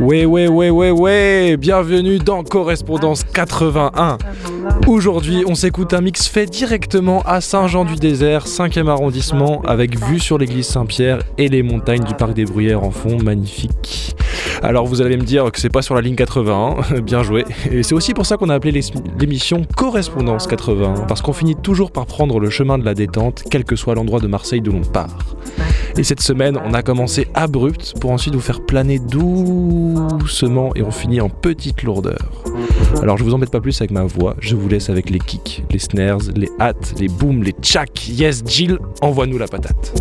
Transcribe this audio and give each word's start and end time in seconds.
Ouais, 0.00 0.24
ouais, 0.24 0.46
ouais, 0.46 0.70
ouais, 0.70 0.90
ouais, 0.92 1.56
bienvenue 1.56 2.18
dans 2.18 2.44
Correspondance 2.44 3.24
81. 3.24 4.18
Aujourd'hui, 4.86 5.42
on 5.48 5.56
s'écoute 5.56 5.92
un 5.92 6.00
mix 6.00 6.28
fait 6.28 6.46
directement 6.46 7.22
à 7.22 7.40
Saint-Jean-du-Désert, 7.40 8.46
5e 8.46 8.86
arrondissement, 8.86 9.62
avec 9.62 9.98
vue 9.98 10.20
sur 10.20 10.38
l'église 10.38 10.68
Saint-Pierre 10.68 11.24
et 11.38 11.48
les 11.48 11.64
montagnes 11.64 12.04
du 12.04 12.14
parc 12.14 12.34
des 12.34 12.44
Bruyères 12.44 12.84
en 12.84 12.92
fond, 12.92 13.18
magnifique. 13.20 14.14
Alors 14.62 14.86
vous 14.86 15.02
allez 15.02 15.16
me 15.16 15.24
dire 15.24 15.50
que 15.50 15.58
c'est 15.58 15.70
pas 15.70 15.82
sur 15.82 15.96
la 15.96 16.02
ligne 16.02 16.14
81, 16.14 17.00
bien 17.02 17.24
joué. 17.24 17.44
Et 17.72 17.82
c'est 17.82 17.94
aussi 17.94 18.14
pour 18.14 18.26
ça 18.26 18.36
qu'on 18.36 18.48
a 18.48 18.54
appelé 18.54 18.80
l'émission 19.18 19.62
Correspondance 19.76 20.46
81, 20.46 21.06
parce 21.08 21.20
qu'on 21.20 21.32
finit 21.32 21.56
toujours 21.56 21.90
par 21.90 22.06
prendre 22.06 22.38
le 22.38 22.48
chemin 22.48 22.78
de 22.78 22.84
la 22.84 22.94
détente, 22.94 23.42
quel 23.50 23.64
que 23.64 23.74
soit 23.74 23.96
l'endroit 23.96 24.20
de 24.20 24.28
Marseille 24.28 24.60
d'où 24.60 24.70
l'on 24.70 24.82
part. 24.82 25.18
Et 26.00 26.02
cette 26.02 26.22
semaine, 26.22 26.58
on 26.64 26.72
a 26.72 26.82
commencé 26.82 27.28
abrupt 27.34 27.92
pour 28.00 28.10
ensuite 28.10 28.34
vous 28.34 28.40
faire 28.40 28.64
planer 28.64 28.98
doucement 28.98 30.74
et 30.74 30.82
on 30.82 30.90
finit 30.90 31.20
en 31.20 31.28
petite 31.28 31.82
lourdeur. 31.82 32.42
Alors 33.02 33.18
je 33.18 33.24
vous 33.24 33.34
embête 33.34 33.50
pas 33.50 33.60
plus 33.60 33.78
avec 33.82 33.90
ma 33.90 34.04
voix, 34.04 34.34
je 34.40 34.56
vous 34.56 34.66
laisse 34.66 34.88
avec 34.88 35.10
les 35.10 35.18
kicks, 35.18 35.62
les 35.70 35.78
snares, 35.78 36.20
les 36.34 36.48
hats, 36.58 36.72
les 36.98 37.08
booms, 37.08 37.42
les 37.42 37.52
tchaks. 37.52 38.08
Yes, 38.08 38.42
Jill, 38.46 38.78
envoie-nous 39.02 39.36
la 39.36 39.46
patate. 39.46 39.92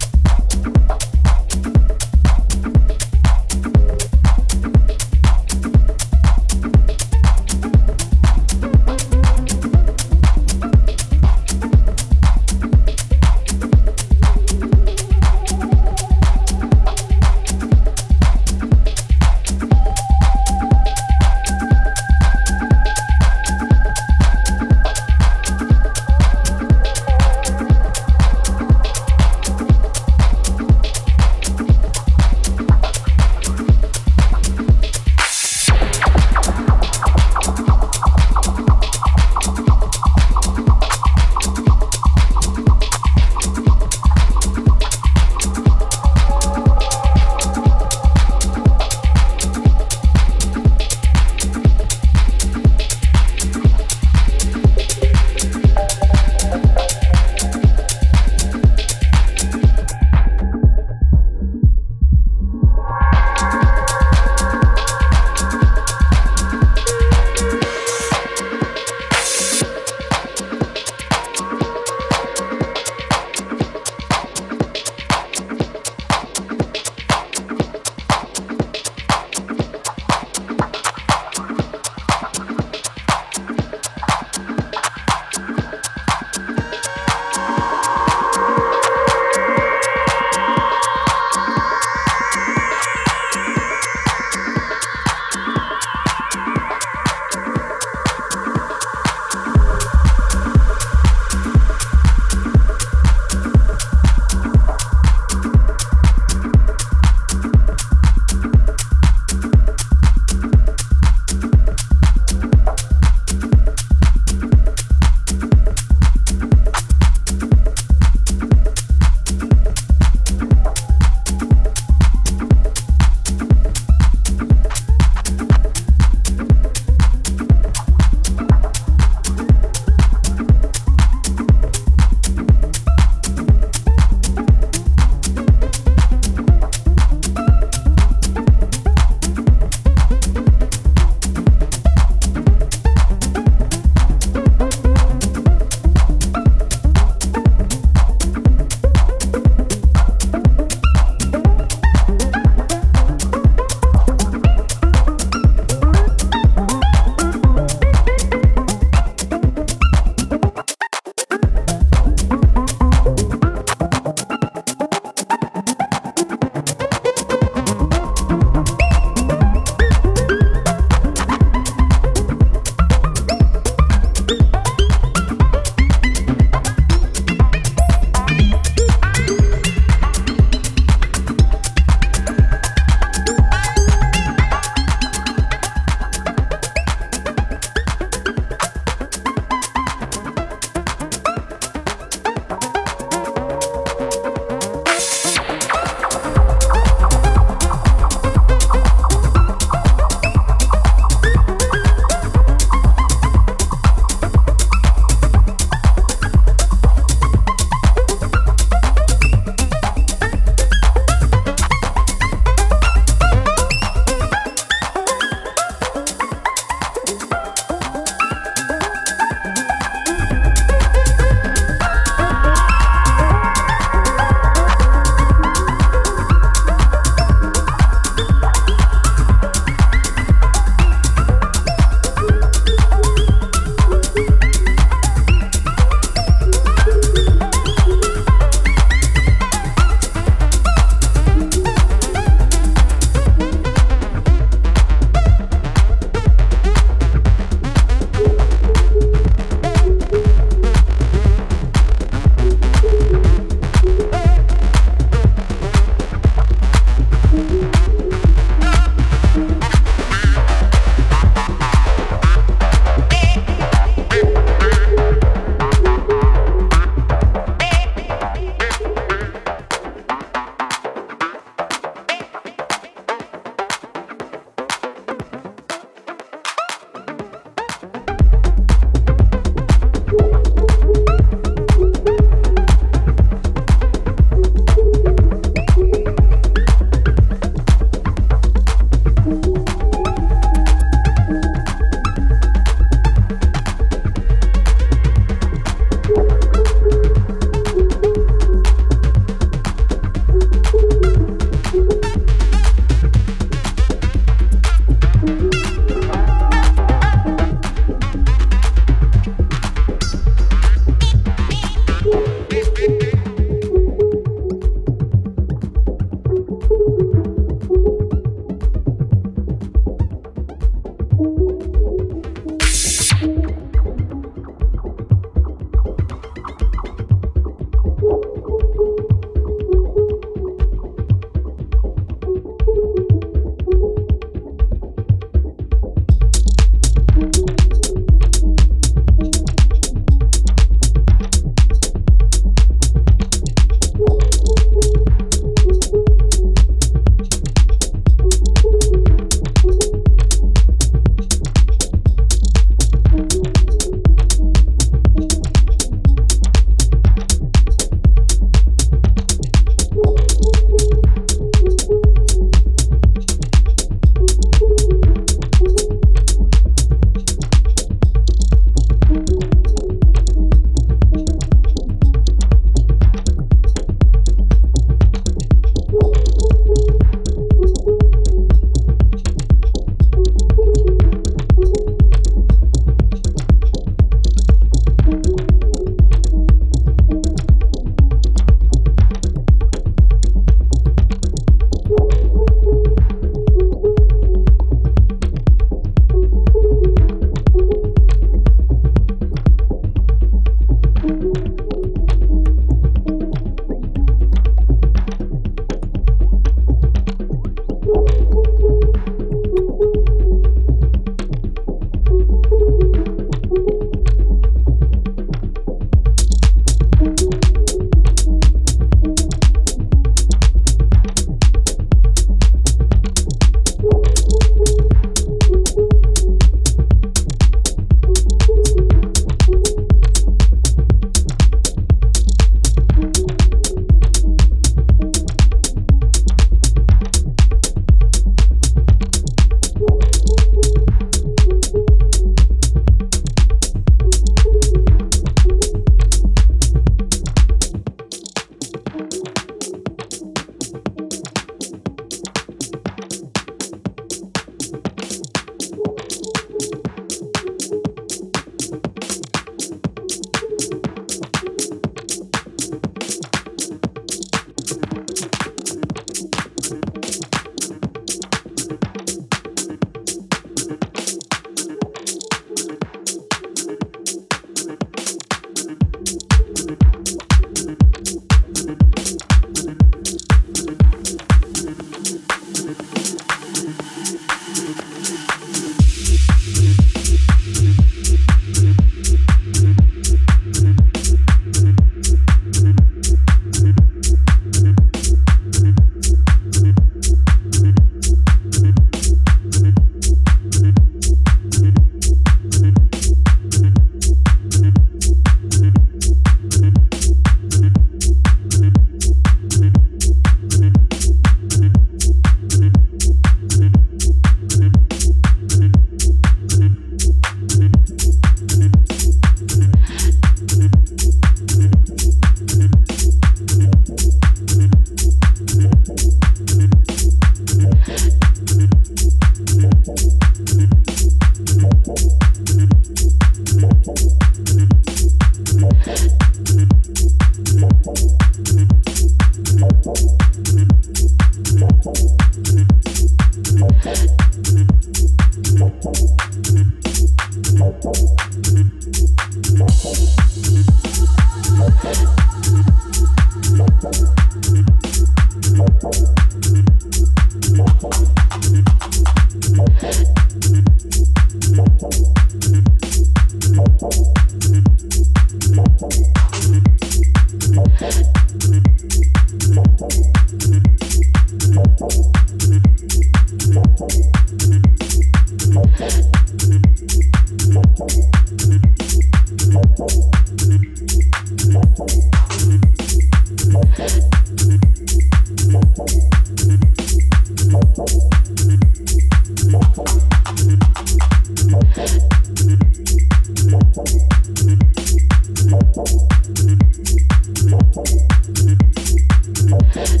Thank 599.70 600.00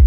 you. 0.00 0.05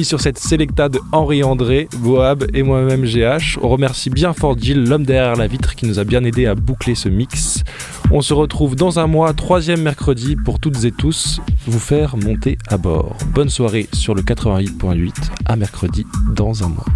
Sur 0.00 0.20
cette 0.20 0.38
sélecta 0.38 0.88
de 0.88 0.98
Henri 1.12 1.44
André, 1.44 1.88
Boab 1.98 2.46
et 2.54 2.62
moi-même 2.62 3.04
GH. 3.04 3.58
On 3.62 3.68
remercie 3.68 4.08
bien 4.08 4.32
fort 4.32 4.58
Gilles, 4.58 4.84
l'homme 4.84 5.04
derrière 5.04 5.36
la 5.36 5.46
vitre, 5.46 5.74
qui 5.74 5.86
nous 5.86 5.98
a 5.98 6.04
bien 6.04 6.24
aidé 6.24 6.46
à 6.46 6.54
boucler 6.54 6.94
ce 6.94 7.08
mix. 7.08 7.62
On 8.10 8.22
se 8.22 8.32
retrouve 8.32 8.74
dans 8.74 8.98
un 8.98 9.06
mois, 9.06 9.34
troisième 9.34 9.82
mercredi, 9.82 10.36
pour 10.36 10.58
toutes 10.58 10.84
et 10.84 10.92
tous, 10.92 11.40
vous 11.66 11.78
faire 11.78 12.16
monter 12.16 12.56
à 12.68 12.78
bord. 12.78 13.16
Bonne 13.34 13.50
soirée 13.50 13.86
sur 13.92 14.14
le 14.14 14.22
88.8, 14.22 15.12
à 15.44 15.56
mercredi 15.56 16.06
dans 16.34 16.64
un 16.64 16.68
mois. 16.68 16.86